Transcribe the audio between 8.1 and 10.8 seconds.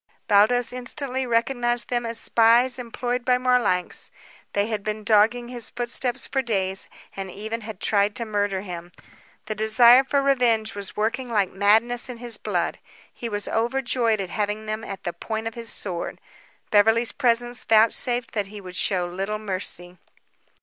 to murder him, The desire for vengeance